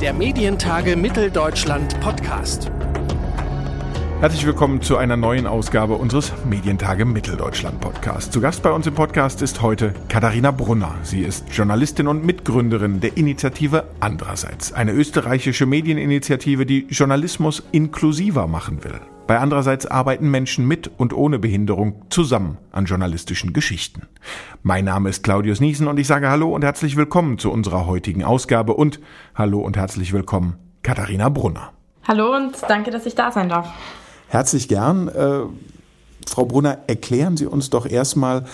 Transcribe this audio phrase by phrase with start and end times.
[0.00, 2.70] der Medientage Mitteldeutschland Podcast.
[4.20, 8.32] Herzlich willkommen zu einer neuen Ausgabe unseres Medientage Mitteldeutschland Podcast.
[8.32, 10.96] Zu Gast bei uns im Podcast ist heute Katharina Brunner.
[11.02, 18.84] Sie ist Journalistin und Mitgründerin der Initiative Andererseits, eine österreichische Medieninitiative, die Journalismus inklusiver machen
[18.84, 19.00] will.
[19.26, 24.02] Bei Andererseits arbeiten Menschen mit und ohne Behinderung zusammen an journalistischen Geschichten.
[24.62, 28.22] Mein Name ist Claudius Niesen und ich sage Hallo und herzlich willkommen zu unserer heutigen
[28.22, 29.00] Ausgabe und
[29.34, 30.54] Hallo und herzlich willkommen
[30.84, 31.72] Katharina Brunner.
[32.06, 33.68] Hallo und danke, dass ich da sein darf.
[34.28, 35.08] Herzlich gern.
[35.08, 35.40] Äh,
[36.28, 38.44] Frau Brunner, erklären Sie uns doch erstmal,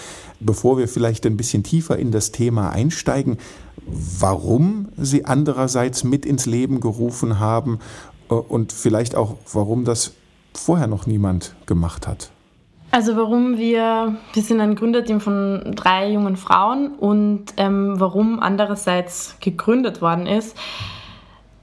[0.41, 3.37] bevor wir vielleicht ein bisschen tiefer in das Thema einsteigen,
[3.87, 7.79] warum Sie andererseits mit ins Leben gerufen haben
[8.31, 10.15] äh, und vielleicht auch, warum das
[10.55, 12.31] vorher noch niemand gemacht hat?
[12.91, 19.37] Also warum wir, wir sind ein Gründerteam von drei jungen Frauen und ähm, warum andererseits
[19.41, 20.57] gegründet worden ist,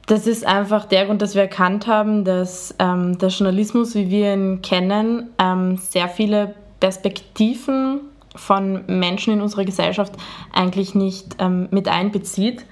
[0.07, 4.33] das ist einfach der Grund, dass wir erkannt haben, dass ähm, der Journalismus, wie wir
[4.33, 8.01] ihn kennen, ähm, sehr viele Perspektiven
[8.35, 10.13] von Menschen in unserer Gesellschaft
[10.51, 12.65] eigentlich nicht ähm, mit einbezieht.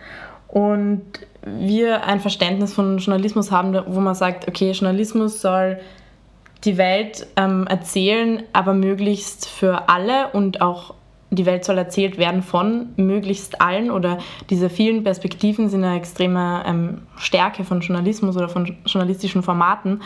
[0.48, 1.04] Und
[1.44, 5.78] wir ein Verständnis von Journalismus haben, wo man sagt, okay, Journalismus soll
[6.64, 10.94] die Welt ähm, erzählen, aber möglichst für alle und auch
[11.30, 16.64] die Welt soll erzählt werden von möglichst allen oder diese vielen Perspektiven sind eine extreme
[16.66, 20.02] ähm, Stärke von Journalismus oder von journalistischen Formaten.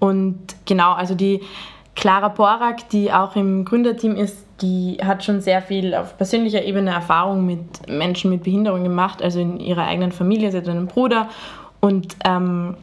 [0.00, 1.40] Und genau, also die
[1.94, 6.90] Clara Borak, die auch im Gründerteam ist, die hat schon sehr viel auf persönlicher Ebene
[6.90, 10.50] Erfahrung mit Menschen mit Behinderung gemacht, also in ihrer eigenen Familie.
[10.50, 11.28] Sie hat einen Bruder
[11.80, 12.76] und ähm,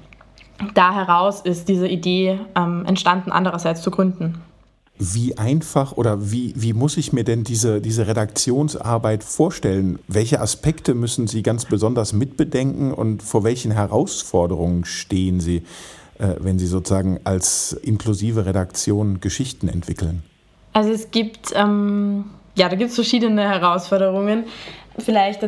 [0.74, 4.42] da heraus ist diese Idee ähm, entstanden, andererseits zu gründen.
[5.00, 10.00] Wie einfach oder wie, wie muss ich mir denn diese, diese Redaktionsarbeit vorstellen?
[10.08, 15.64] Welche Aspekte müssen Sie ganz besonders mitbedenken und vor welchen Herausforderungen stehen Sie,
[16.20, 20.22] äh, wenn Sie sozusagen als inklusive Redaktion Geschichten entwickeln?
[20.74, 24.46] Also es gibt, ähm, ja, da gibt es verschiedene Herausforderungen.
[25.00, 25.42] Vielleicht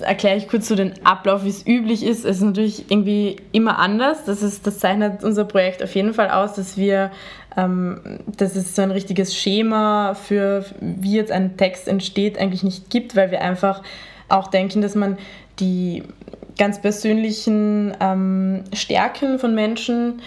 [0.00, 2.24] erkläre ich kurz so den Ablauf, wie es üblich ist.
[2.24, 4.24] Es ist natürlich irgendwie immer anders.
[4.24, 7.10] Das, ist, das zeichnet unser Projekt auf jeden Fall aus, dass wir,
[7.56, 12.90] ähm, dass es so ein richtiges Schema für, wie jetzt ein Text entsteht, eigentlich nicht
[12.90, 13.82] gibt, weil wir einfach
[14.28, 15.18] auch denken, dass man
[15.58, 16.04] die
[16.56, 20.22] ganz persönlichen ähm, Stärken von Menschen,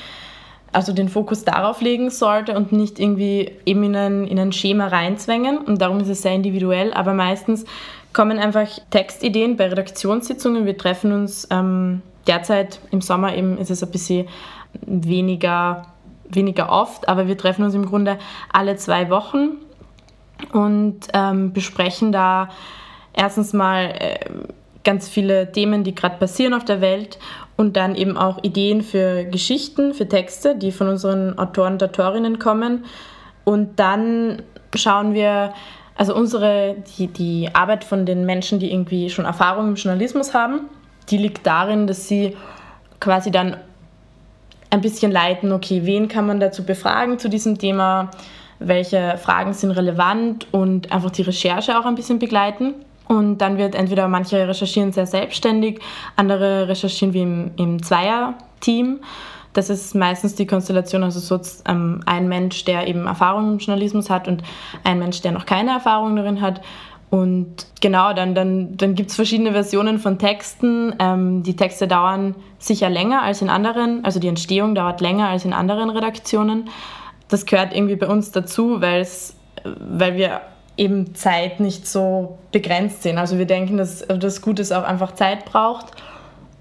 [0.74, 4.88] also den Fokus darauf legen sollte und nicht irgendwie eben in ein, in ein Schema
[4.88, 5.60] reinzwängen.
[5.60, 7.64] Und darum ist es sehr individuell, aber meistens
[8.16, 10.66] kommen einfach Textideen bei Redaktionssitzungen.
[10.66, 14.28] Wir treffen uns ähm, derzeit im Sommer eben ist es ein bisschen
[14.86, 15.88] weniger,
[16.30, 18.18] weniger oft, aber wir treffen uns im Grunde
[18.54, 19.58] alle zwei Wochen
[20.54, 22.50] und ähm, besprechen da
[23.12, 24.20] erstens mal äh,
[24.86, 27.20] ganz viele Themen, die gerade passieren auf der Welt
[27.58, 32.40] und dann eben auch Ideen für Geschichten, für Texte, die von unseren Autoren und Autorinnen
[32.40, 32.86] kommen.
[33.44, 34.42] Und dann
[34.74, 35.54] schauen wir,
[35.96, 40.62] also unsere, die, die Arbeit von den Menschen, die irgendwie schon Erfahrung im Journalismus haben,
[41.10, 42.36] die liegt darin, dass sie
[43.00, 43.58] quasi dann
[44.70, 48.12] ein bisschen leiten, okay, wen kann man dazu befragen zu diesem Thema,
[48.60, 52.74] welche Fragen sind relevant und einfach die Recherche auch ein bisschen begleiten.
[53.08, 55.80] Und dann wird entweder manche recherchieren sehr selbstständig,
[56.16, 59.00] andere recherchieren wie im, im Zweier-Team.
[59.56, 64.10] Das ist meistens die Konstellation, also so ähm, ein Mensch, der eben Erfahrung im Journalismus
[64.10, 64.44] hat und
[64.84, 66.60] ein Mensch, der noch keine Erfahrung darin hat.
[67.10, 70.94] Und genau, dann, dann, dann gibt es verschiedene Versionen von Texten.
[71.00, 75.46] Ähm, die Texte dauern sicher länger als in anderen, also die Entstehung dauert länger als
[75.46, 76.70] in anderen Redaktionen.
[77.30, 79.08] Das gehört irgendwie bei uns dazu, weil
[80.18, 80.42] wir
[80.76, 83.18] eben Zeit nicht so begrenzt sehen.
[83.18, 85.94] Also wir denken, dass das Gutes auch einfach Zeit braucht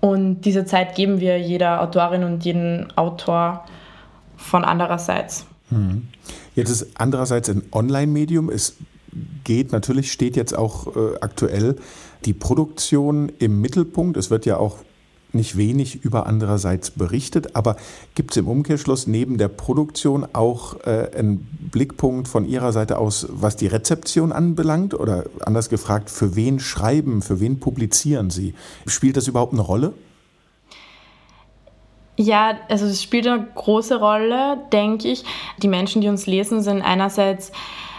[0.05, 3.65] und diese Zeit geben wir jeder Autorin und jedem Autor
[4.37, 5.47] von andererseits.
[5.71, 6.09] Hm.
[6.55, 8.51] Jetzt ist andererseits ein Online-Medium.
[8.51, 8.77] Es
[9.45, 11.77] geht natürlich, steht jetzt auch äh, aktuell
[12.27, 14.19] die Produktion im Mittelpunkt.
[14.19, 14.77] Es wird ja auch
[15.35, 17.77] nicht wenig über andererseits berichtet, aber
[18.15, 23.27] gibt es im Umkehrschluss neben der Produktion auch äh, einen Blickpunkt von Ihrer Seite aus,
[23.31, 24.95] was die Rezeption anbelangt?
[24.95, 28.55] Oder anders gefragt, für wen schreiben, für wen publizieren Sie?
[28.87, 29.93] Spielt das überhaupt eine Rolle?
[32.17, 35.25] Ja, also es spielt eine große Rolle, denke ich.
[35.59, 37.51] Die Menschen, die uns lesen, sind einerseits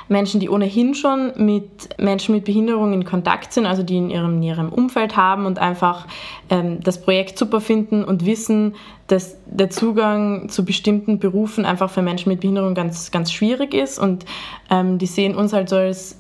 [0.08, 4.40] Menschen, die ohnehin schon mit Menschen mit Behinderung in Kontakt sind, also die in ihrem
[4.40, 6.06] näheren Umfeld haben und einfach
[6.50, 8.76] ähm, das Projekt super finden und wissen,
[9.08, 14.00] dass der Zugang zu bestimmten Berufen einfach für Menschen mit Behinderung ganz, ganz schwierig ist.
[14.00, 14.26] Und
[14.70, 16.18] ähm, die sehen uns halt so als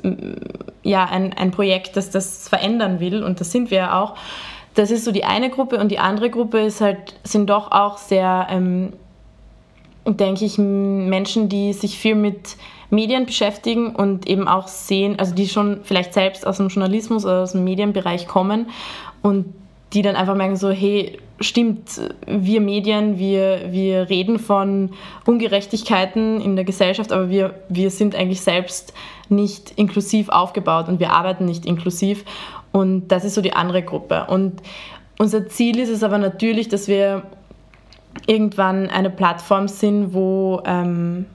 [0.84, 4.16] ja, ein, ein Projekt, das das verändern will und das sind wir ja auch.
[4.76, 7.98] das ist so die eine Gruppe und die andere Gruppe ist halt, sind doch auch
[7.98, 8.94] sehr, ähm,
[10.06, 12.58] denke ich, Menschen, die sich viel mit
[12.90, 17.44] Medien beschäftigen und eben auch sehen, also die schon vielleicht selbst aus dem Journalismus oder
[17.44, 18.68] aus dem Medienbereich kommen
[19.22, 19.46] und
[19.94, 24.92] die dann einfach merken so, hey, stimmt, wir Medien, wir, wir reden von
[25.26, 28.94] Ungerechtigkeiten in der Gesellschaft, aber wir, wir sind eigentlich selbst
[29.30, 32.24] nicht inklusiv aufgebaut und wir arbeiten nicht inklusiv.
[32.72, 34.26] Und das ist so die andere Gruppe.
[34.28, 34.62] Und
[35.18, 37.24] unser Ziel ist es aber natürlich, dass wir
[38.28, 41.26] irgendwann eine Plattform sind, wo ähm,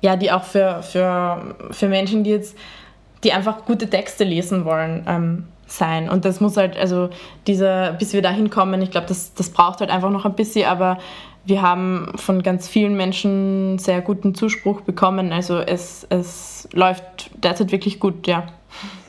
[0.00, 2.56] ja, die auch für, für, für Menschen, die jetzt,
[3.24, 6.08] die einfach gute Texte lesen wollen, ähm, sein.
[6.08, 7.10] Und das muss halt, also
[7.46, 10.68] dieser, bis wir dahin kommen, ich glaube, das, das braucht halt einfach noch ein bisschen,
[10.68, 10.98] aber
[11.44, 15.32] wir haben von ganz vielen Menschen sehr guten Zuspruch bekommen.
[15.32, 18.46] Also es, es läuft derzeit wirklich gut, ja.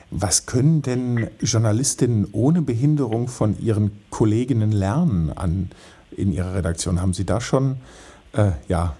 [0.10, 5.70] Was können denn Journalistinnen ohne Behinderung von ihren Kolleginnen lernen an,
[6.12, 7.02] in ihrer Redaktion?
[7.02, 7.78] Haben Sie da schon
[8.34, 8.96] äh, ja,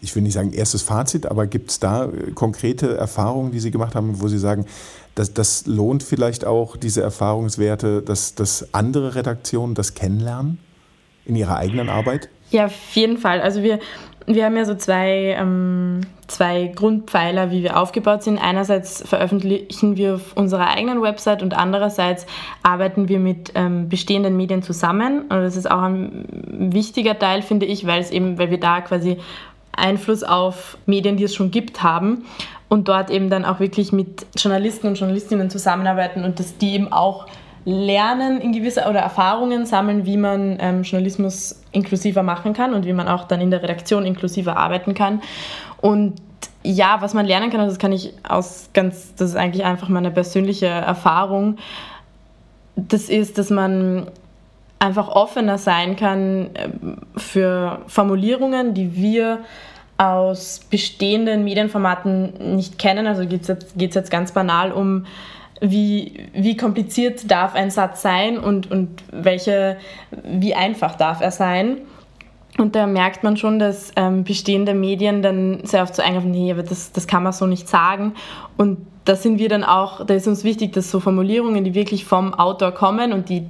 [0.00, 3.70] ich will nicht sagen erstes Fazit, aber gibt es da äh, konkrete Erfahrungen, die Sie
[3.70, 4.66] gemacht haben, wo Sie sagen,
[5.14, 10.58] dass das lohnt vielleicht auch diese Erfahrungswerte, dass, dass andere Redaktionen das kennenlernen
[11.24, 12.28] in ihrer eigenen Arbeit?
[12.50, 13.40] Ja, auf jeden Fall.
[13.40, 13.80] Also wir,
[14.26, 18.38] wir haben ja so zwei, ähm, zwei Grundpfeiler, wie wir aufgebaut sind.
[18.38, 22.26] Einerseits veröffentlichen wir auf unserer eigenen Website und andererseits
[22.62, 25.22] arbeiten wir mit ähm, bestehenden Medien zusammen.
[25.22, 28.80] Und das ist auch ein wichtiger Teil, finde ich, weil es eben, weil wir da
[28.80, 29.18] quasi
[29.72, 32.24] Einfluss auf Medien, die es schon gibt, haben
[32.68, 36.92] und dort eben dann auch wirklich mit Journalisten und Journalistinnen zusammenarbeiten und dass die eben
[36.92, 37.26] auch
[37.66, 42.92] lernen in gewisser oder Erfahrungen sammeln, wie man ähm, Journalismus inklusiver machen kann und wie
[42.92, 45.20] man auch dann in der Redaktion inklusiver arbeiten kann.
[45.80, 46.14] Und
[46.62, 49.88] ja, was man lernen kann, also das kann ich aus ganz, das ist eigentlich einfach
[49.88, 51.56] meine persönliche Erfahrung.
[52.76, 54.06] Das ist, dass man
[54.78, 59.40] einfach offener sein kann ähm, für Formulierungen, die wir
[59.98, 63.08] aus bestehenden Medienformaten nicht kennen.
[63.08, 65.06] Also geht es jetzt, jetzt ganz banal um,
[65.60, 69.76] wie, wie kompliziert darf ein Satz sein und, und welche,
[70.24, 71.78] wie einfach darf er sein.
[72.58, 76.50] Und da merkt man schon, dass ähm, bestehende Medien dann sehr oft so eingreifen, nee,
[76.50, 78.14] aber das, das kann man so nicht sagen.
[78.56, 82.04] Und da sind wir dann auch, da ist uns wichtig, dass so Formulierungen, die wirklich
[82.06, 83.46] vom Autor kommen und die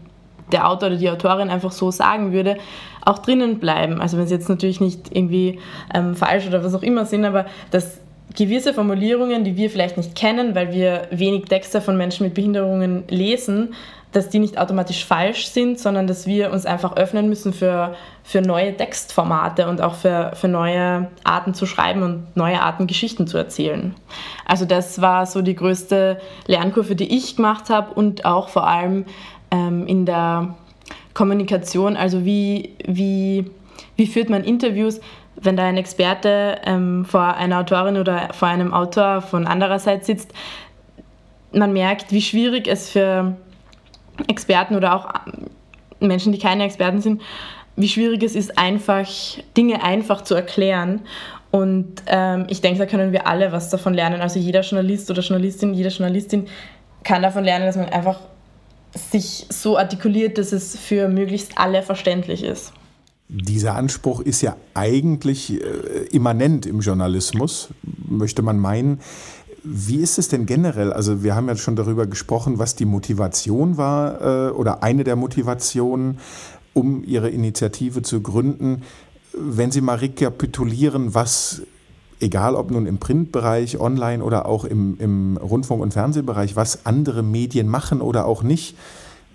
[0.52, 2.56] der Autor oder die Autorin einfach so sagen würde,
[3.04, 4.00] auch drinnen bleiben.
[4.00, 5.58] Also wenn sie jetzt natürlich nicht irgendwie
[5.94, 8.00] ähm, falsch oder was auch immer sind, aber dass
[8.36, 13.04] gewisse Formulierungen, die wir vielleicht nicht kennen, weil wir wenig Texte von Menschen mit Behinderungen
[13.08, 13.74] lesen,
[14.12, 17.94] dass die nicht automatisch falsch sind, sondern dass wir uns einfach öffnen müssen für,
[18.24, 23.26] für neue Textformate und auch für, für neue Arten zu schreiben und neue Arten Geschichten
[23.26, 23.94] zu erzählen.
[24.46, 29.04] Also das war so die größte Lernkurve, die ich gemacht habe und auch vor allem
[29.50, 30.54] ähm, in der
[31.12, 33.50] Kommunikation, also wie, wie,
[33.96, 35.00] wie führt man Interviews,
[35.40, 40.04] wenn da ein Experte ähm, vor einer Autorin oder vor einem Autor von anderer Seite
[40.04, 40.32] sitzt,
[41.52, 43.36] man merkt, wie schwierig es für
[44.28, 45.08] Experten oder auch
[46.00, 47.22] Menschen, die keine Experten sind,
[47.76, 49.08] wie schwierig es ist, einfach
[49.56, 51.02] Dinge einfach zu erklären.
[51.50, 54.20] Und ähm, ich denke, da können wir alle was davon lernen.
[54.20, 56.46] Also jeder Journalist oder Journalistin, jede Journalistin
[57.04, 58.20] kann davon lernen, dass man einfach
[58.94, 62.72] sich so artikuliert, dass es für möglichst alle verständlich ist.
[63.28, 67.68] Dieser Anspruch ist ja eigentlich äh, immanent im Journalismus,
[68.08, 69.00] möchte man meinen.
[69.64, 70.92] Wie ist es denn generell?
[70.92, 75.16] Also wir haben ja schon darüber gesprochen, was die Motivation war äh, oder eine der
[75.16, 76.18] Motivationen,
[76.72, 78.82] um Ihre Initiative zu gründen.
[79.32, 81.62] Wenn Sie mal rekapitulieren, was
[82.20, 87.22] egal ob nun im Printbereich, online oder auch im, im Rundfunk- und Fernsehbereich, was andere
[87.22, 88.76] Medien machen oder auch nicht.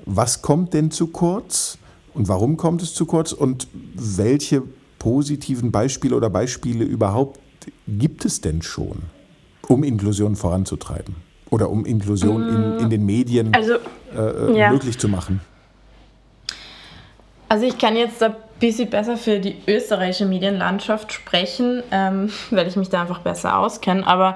[0.05, 1.77] Was kommt denn zu kurz
[2.13, 4.63] und warum kommt es zu kurz und welche
[4.99, 7.39] positiven Beispiele oder Beispiele überhaupt
[7.87, 9.03] gibt es denn schon,
[9.67, 11.15] um Inklusion voranzutreiben
[11.49, 13.73] oder um Inklusion in, in den Medien also,
[14.15, 14.71] äh, ja.
[14.71, 15.41] möglich zu machen?
[17.49, 22.77] Also ich kann jetzt ein bisschen besser für die österreichische Medienlandschaft sprechen, ähm, weil ich
[22.77, 24.07] mich da einfach besser auskenne.
[24.07, 24.35] Aber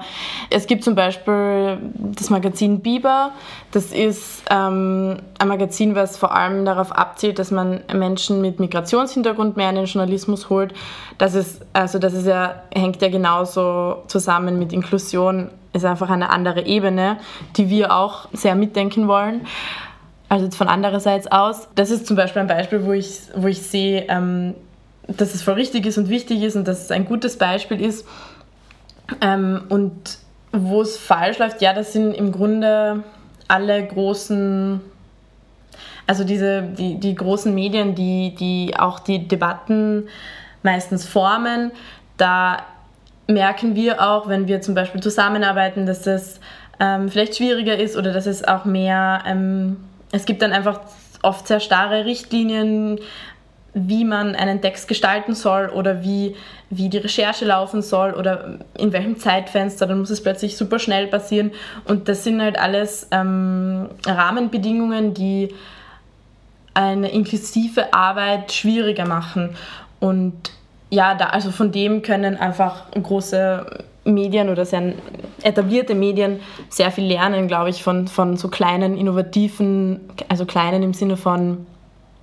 [0.50, 3.32] es gibt zum Beispiel das Magazin Biber.
[3.70, 9.56] Das ist ähm, ein Magazin, was vor allem darauf abzielt, dass man Menschen mit Migrationshintergrund
[9.56, 10.74] mehr in den Journalismus holt.
[11.16, 16.30] Das ist, also das ist ja, hängt ja genauso zusammen mit Inklusion, ist einfach eine
[16.30, 17.18] andere Ebene,
[17.56, 19.46] die wir auch sehr mitdenken wollen
[20.28, 21.68] also jetzt von andererseits aus.
[21.74, 24.54] Das ist zum Beispiel ein Beispiel, wo ich, wo ich sehe, ähm,
[25.06, 28.06] dass es voll richtig ist und wichtig ist und dass es ein gutes Beispiel ist.
[29.20, 30.18] Ähm, und
[30.52, 33.04] wo es falsch läuft, ja, das sind im Grunde
[33.46, 34.80] alle großen,
[36.08, 40.08] Also diese, die, die großen Medien, die, die auch die Debatten
[40.62, 41.70] meistens formen,
[42.16, 42.58] da
[43.28, 46.40] merken wir auch, wenn wir zum Beispiel zusammenarbeiten, dass das
[46.80, 49.76] ähm, vielleicht schwieriger ist oder dass es auch mehr, ähm,
[50.12, 50.80] es gibt dann einfach
[51.22, 53.00] oft sehr starre Richtlinien,
[53.78, 56.34] wie man einen Text gestalten soll oder wie,
[56.70, 61.08] wie die Recherche laufen soll oder in welchem Zeitfenster, dann muss es plötzlich super schnell
[61.08, 61.52] passieren.
[61.84, 65.54] Und das sind halt alles ähm, Rahmenbedingungen, die
[66.72, 69.56] eine inklusive Arbeit schwieriger machen.
[70.00, 70.34] Und
[70.88, 74.94] ja, da, also von dem können einfach große Medien oder sehr
[75.46, 80.92] etablierte Medien sehr viel lernen, glaube ich, von, von so kleinen, innovativen, also kleinen im
[80.92, 81.66] Sinne von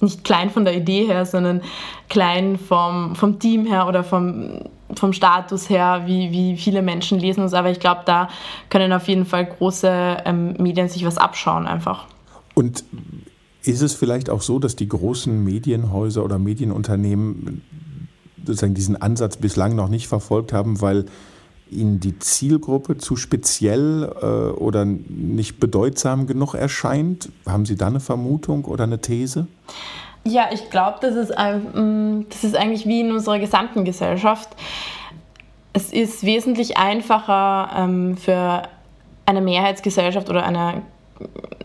[0.02, 1.62] nicht klein von der Idee her, sondern
[2.10, 4.60] klein vom, vom Team her oder vom,
[4.96, 7.54] vom Status her, wie, wie viele Menschen lesen uns.
[7.54, 8.28] Aber ich glaube, da
[8.70, 12.06] können auf jeden Fall große ähm, Medien sich was abschauen einfach.
[12.54, 12.84] Und
[13.64, 17.62] ist es vielleicht auch so, dass die großen Medienhäuser oder Medienunternehmen
[18.46, 21.06] sozusagen diesen Ansatz bislang noch nicht verfolgt haben, weil
[21.74, 24.26] Ihnen die Zielgruppe zu speziell äh,
[24.58, 27.30] oder nicht bedeutsam genug erscheint?
[27.46, 29.48] Haben Sie da eine Vermutung oder eine These?
[30.26, 34.50] Ja, ich glaube, das, ist, ähm, das ist eigentlich wie in unserer gesamten Gesellschaft.
[35.74, 38.64] Es ist wesentlich einfacher ähm, für
[39.26, 40.84] eine Mehrheitsgesellschaft oder eine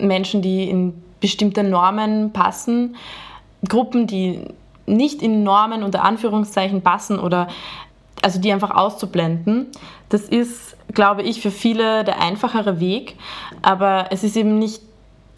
[0.00, 2.96] Menschen, die in bestimmte Normen passen,
[3.68, 4.40] Gruppen, die
[4.86, 7.48] nicht in Normen unter Anführungszeichen passen oder
[8.22, 9.66] also die einfach auszublenden.
[10.08, 13.16] Das ist, glaube ich, für viele der einfachere Weg,
[13.62, 14.82] aber es ist eben nicht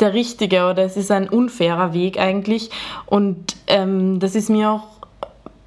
[0.01, 2.71] der richtige oder es ist ein unfairer Weg eigentlich.
[3.07, 4.87] Und ähm, das ist mir auch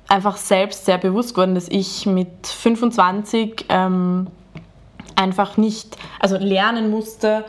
[0.08, 4.28] einfach selbst sehr bewusst geworden, dass ich mit 25 ähm,
[5.16, 7.46] einfach nicht, also lernen musste,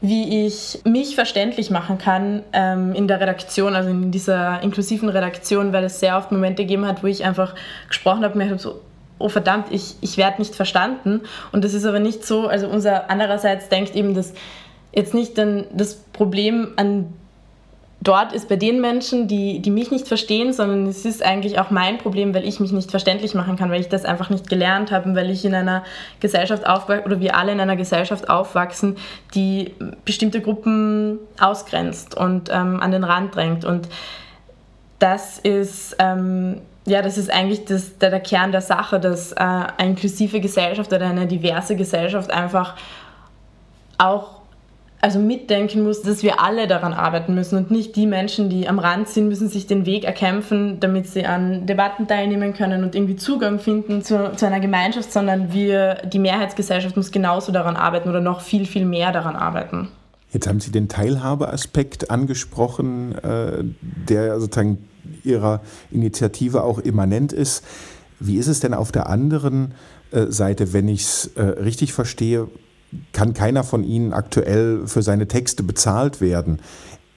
[0.00, 5.72] wie ich mich verständlich machen kann ähm, in der Redaktion, also in dieser inklusiven Redaktion,
[5.72, 7.54] weil es sehr oft Momente gegeben hat, wo ich einfach
[7.88, 8.80] gesprochen habe mir habe so,
[9.18, 11.22] oh verdammt, ich, ich werde nicht verstanden.
[11.52, 14.34] Und das ist aber nicht so, also unser andererseits denkt eben, dass
[14.92, 17.12] jetzt nicht dann das Problem an
[18.00, 21.70] dort ist bei den Menschen, die, die mich nicht verstehen, sondern es ist eigentlich auch
[21.70, 24.92] mein Problem, weil ich mich nicht verständlich machen kann, weil ich das einfach nicht gelernt
[24.92, 25.82] habe, weil ich in einer
[26.20, 28.96] Gesellschaft aufwachse oder wir alle in einer Gesellschaft aufwachsen,
[29.34, 33.64] die bestimmte Gruppen ausgrenzt und ähm, an den Rand drängt.
[33.64, 33.88] Und
[35.00, 39.36] das ist ähm, ja, das ist eigentlich das, der, der Kern der Sache, dass äh,
[39.36, 42.76] eine inklusive Gesellschaft oder eine diverse Gesellschaft einfach
[43.98, 44.38] auch
[45.00, 48.80] also mitdenken muss, dass wir alle daran arbeiten müssen und nicht die Menschen, die am
[48.80, 53.14] Rand sind, müssen sich den Weg erkämpfen, damit sie an Debatten teilnehmen können und irgendwie
[53.14, 58.20] Zugang finden zu, zu einer Gemeinschaft, sondern wir, die Mehrheitsgesellschaft muss genauso daran arbeiten oder
[58.20, 59.88] noch viel, viel mehr daran arbeiten.
[60.32, 64.88] Jetzt haben Sie den Teilhabeaspekt angesprochen, äh, der sozusagen
[65.24, 67.64] Ihrer Initiative auch immanent ist.
[68.20, 69.74] Wie ist es denn auf der anderen
[70.10, 72.48] äh, Seite, wenn ich es äh, richtig verstehe,
[73.12, 76.60] kann keiner von Ihnen aktuell für seine Texte bezahlt werden.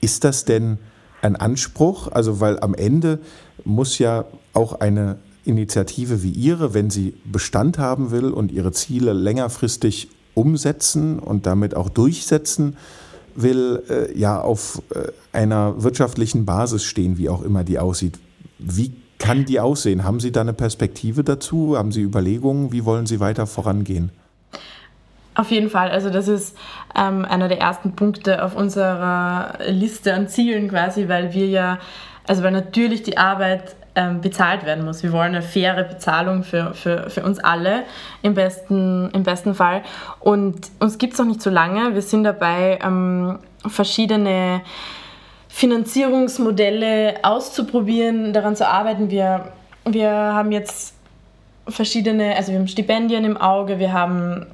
[0.00, 0.78] Ist das denn
[1.22, 2.08] ein Anspruch?
[2.08, 3.20] Also, weil am Ende
[3.64, 9.12] muss ja auch eine Initiative wie Ihre, wenn sie Bestand haben will und ihre Ziele
[9.12, 12.76] längerfristig umsetzen und damit auch durchsetzen
[13.34, 18.18] will, äh, ja auf äh, einer wirtschaftlichen Basis stehen, wie auch immer die aussieht.
[18.58, 20.04] Wie kann die aussehen?
[20.04, 21.76] Haben Sie da eine Perspektive dazu?
[21.76, 22.72] Haben Sie Überlegungen?
[22.72, 24.10] Wie wollen Sie weiter vorangehen?
[25.34, 25.90] Auf jeden Fall.
[25.90, 26.56] Also das ist
[26.94, 31.78] ähm, einer der ersten Punkte auf unserer Liste an Zielen quasi, weil wir ja,
[32.26, 35.02] also weil natürlich die Arbeit bezahlt werden muss.
[35.02, 37.84] Wir wollen eine faire Bezahlung für, für, für uns alle
[38.22, 39.82] im besten, im besten Fall.
[40.20, 41.94] Und uns gibt es noch nicht so lange.
[41.94, 44.62] Wir sind dabei, ähm, verschiedene
[45.48, 49.10] Finanzierungsmodelle auszuprobieren, daran zu arbeiten.
[49.10, 49.52] Wir,
[49.84, 50.94] wir haben jetzt
[51.68, 54.46] verschiedene, also wir haben Stipendien im Auge, wir haben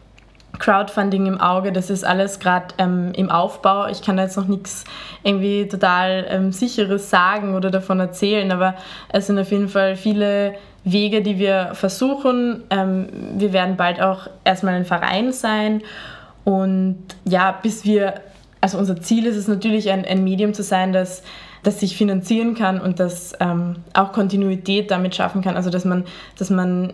[0.58, 3.86] Crowdfunding im Auge, das ist alles gerade ähm, im Aufbau.
[3.86, 4.84] Ich kann da jetzt noch nichts
[5.22, 8.74] irgendwie total ähm, Sicheres sagen oder davon erzählen, aber
[9.10, 12.64] es sind auf jeden Fall viele Wege, die wir versuchen.
[12.70, 15.82] Ähm, wir werden bald auch erstmal ein Verein sein
[16.44, 18.14] und ja, bis wir,
[18.60, 21.22] also unser Ziel ist es natürlich, ein, ein Medium zu sein, das
[21.62, 25.56] das sich finanzieren kann und das ähm, auch Kontinuität damit schaffen kann.
[25.56, 26.04] Also dass man,
[26.38, 26.92] dass man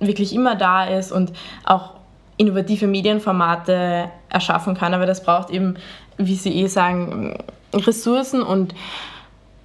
[0.00, 1.32] wirklich immer da ist und
[1.64, 1.97] auch
[2.38, 4.94] innovative Medienformate erschaffen kann.
[4.94, 5.76] Aber das braucht eben,
[6.16, 7.36] wie Sie eh sagen,
[7.74, 8.74] Ressourcen und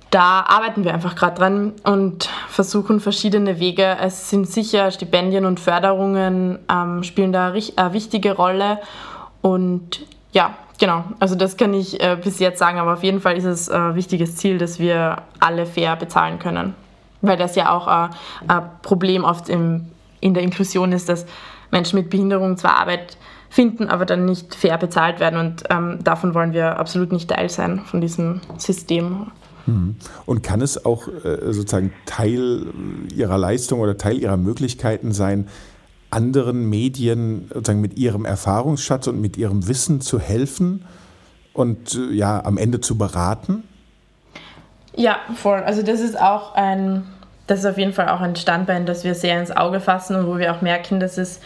[0.09, 3.97] da arbeiten wir einfach gerade dran und versuchen verschiedene Wege.
[3.99, 8.79] Es sind sicher Stipendien und Förderungen ähm, spielen da eine wichtige Rolle
[9.41, 13.37] und ja, Genau, also das kann ich äh, bis jetzt sagen, aber auf jeden Fall
[13.37, 16.75] ist es ein äh, wichtiges Ziel, dass wir alle fair bezahlen können.
[17.21, 18.09] Weil das ja auch äh,
[18.47, 19.85] ein Problem oft im,
[20.19, 21.25] in der Inklusion ist, dass
[21.73, 23.17] Menschen mit Behinderung zwar Arbeit
[23.49, 25.37] finden, aber dann nicht fair bezahlt werden.
[25.37, 29.31] Und ähm, davon wollen wir absolut nicht Teil sein, von diesem System.
[29.65, 29.95] Mhm.
[30.25, 32.67] Und kann es auch äh, sozusagen Teil
[33.13, 35.47] Ihrer Leistung oder Teil Ihrer Möglichkeiten sein,
[36.09, 40.85] anderen Medien sozusagen mit ihrem Erfahrungsschatz und mit ihrem Wissen zu helfen
[41.53, 43.63] und äh, ja am Ende zu beraten?
[44.95, 45.59] Ja, voll.
[45.59, 47.05] Also das ist auch ein,
[47.47, 50.27] das ist auf jeden Fall auch ein Standbein, das wir sehr ins Auge fassen und
[50.27, 51.41] wo wir auch merken, dass es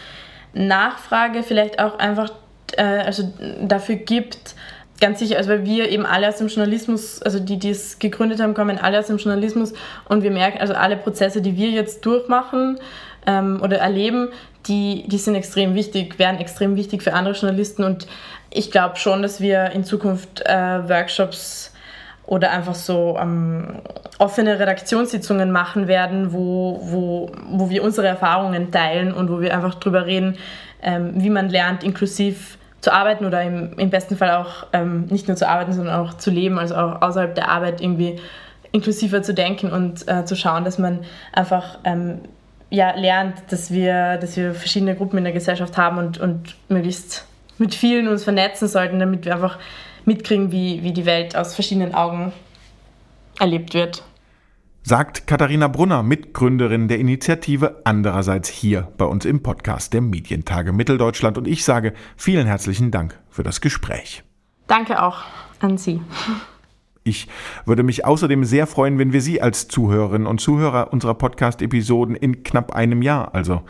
[0.54, 2.30] Nachfrage vielleicht auch einfach
[2.76, 4.54] äh, also dafür gibt,
[5.00, 8.40] ganz sicher, also weil wir eben alle aus dem Journalismus, also die, die es gegründet
[8.40, 9.72] haben, kommen alle aus dem Journalismus
[10.08, 12.78] und wir merken, also alle Prozesse, die wir jetzt durchmachen
[13.26, 14.28] ähm, oder erleben,
[14.66, 18.06] die, die sind extrem wichtig, wären extrem wichtig für andere Journalisten und
[18.50, 21.72] ich glaube schon, dass wir in Zukunft äh, Workshops
[22.28, 23.80] oder einfach so ähm,
[24.18, 29.76] offene Redaktionssitzungen machen werden, wo, wo, wo wir unsere Erfahrungen teilen und wo wir einfach
[29.76, 30.36] drüber reden,
[30.82, 35.26] ähm, wie man lernt, inklusiv zu arbeiten oder im, im besten Fall auch ähm, nicht
[35.26, 38.20] nur zu arbeiten, sondern auch zu leben, also auch außerhalb der Arbeit irgendwie
[38.72, 41.00] inklusiver zu denken und äh, zu schauen, dass man
[41.32, 42.20] einfach ähm,
[42.68, 47.24] ja, lernt, dass wir, dass wir verschiedene Gruppen in der Gesellschaft haben und, und möglichst
[47.56, 49.58] mit vielen uns vernetzen sollten, damit wir einfach
[50.08, 52.32] mitkriegen, wie, wie die Welt aus verschiedenen Augen
[53.38, 54.02] erlebt wird
[54.88, 61.36] sagt Katharina Brunner, Mitgründerin der Initiative, andererseits hier bei uns im Podcast der Medientage Mitteldeutschland.
[61.36, 64.22] Und ich sage vielen herzlichen Dank für das Gespräch.
[64.66, 65.24] Danke auch
[65.60, 66.00] an Sie.
[67.04, 67.28] Ich
[67.66, 72.42] würde mich außerdem sehr freuen, wenn wir Sie als Zuhörerinnen und Zuhörer unserer Podcast-Episoden in
[72.42, 73.62] knapp einem Jahr, also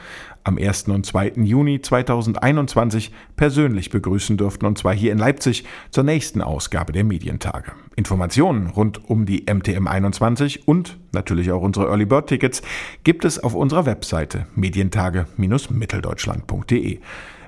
[0.49, 0.89] am 1.
[0.89, 1.35] und 2.
[1.37, 7.73] Juni 2021, persönlich begrüßen dürften, und zwar hier in Leipzig zur nächsten Ausgabe der Medientage.
[7.95, 12.63] Informationen rund um die MTM 21 und natürlich auch unsere Early Bird Tickets
[13.05, 16.99] gibt es auf unserer Webseite medientage-mitteldeutschland.de.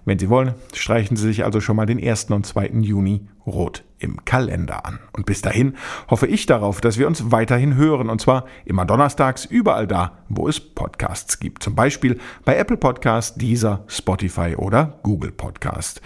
[0.05, 2.31] Wenn Sie wollen, streichen Sie sich also schon mal den 1.
[2.31, 2.69] und 2.
[2.81, 4.99] Juni rot im Kalender an.
[5.13, 5.75] Und bis dahin
[6.09, 8.09] hoffe ich darauf, dass wir uns weiterhin hören.
[8.09, 11.63] Und zwar immer donnerstags überall da, wo es Podcasts gibt.
[11.63, 16.01] Zum Beispiel bei Apple Podcast, Deezer, Spotify oder Google Podcast.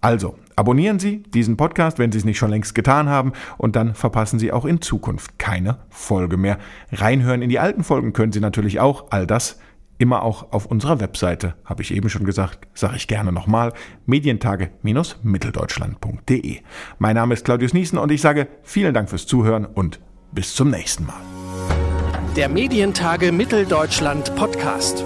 [0.00, 3.94] Also, abonnieren Sie diesen Podcast, wenn Sie es nicht schon längst getan haben, und dann
[3.94, 6.58] verpassen Sie auch in Zukunft keine Folge mehr.
[6.92, 9.06] Reinhören in die alten Folgen können Sie natürlich auch.
[9.10, 9.58] All das
[9.98, 13.72] immer auch auf unserer Webseite, habe ich eben schon gesagt, sage ich gerne nochmal,
[14.06, 16.58] medientage-mitteldeutschland.de.
[16.98, 19.98] Mein Name ist Claudius Niesen und ich sage vielen Dank fürs Zuhören und
[20.32, 21.20] bis zum nächsten Mal.
[22.36, 25.04] Der Medientage Mitteldeutschland Podcast.